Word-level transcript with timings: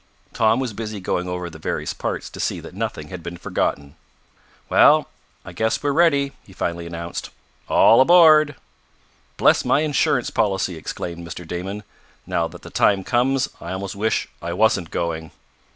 Tom 0.33 0.59
was 0.59 0.73
busy 0.73 0.99
going 0.99 1.27
over 1.27 1.47
the 1.47 1.59
various 1.59 1.93
parts 1.93 2.27
to 2.27 2.39
see 2.39 2.59
that 2.59 2.73
nothing 2.73 3.09
had 3.09 3.21
been 3.21 3.37
forgotten. 3.37 3.95
"Well, 4.67 5.09
I 5.45 5.53
guess 5.53 5.83
we're 5.83 5.91
ready," 5.91 6.31
he 6.41 6.53
finally 6.53 6.87
announced. 6.87 7.29
"All 7.69 8.01
aboard!" 8.01 8.55
"Bless 9.37 9.63
my 9.63 9.81
insurance 9.81 10.31
policy!" 10.31 10.75
exclaimed 10.75 11.23
Mr. 11.23 11.47
Damon. 11.47 11.83
"Now 12.25 12.47
that 12.47 12.63
the 12.63 12.71
time 12.71 13.03
comes 13.03 13.47
I 13.61 13.73
almost 13.73 13.95
wish 13.95 14.27
I 14.41 14.53
wasn't 14.53 14.89
going." 14.89 15.29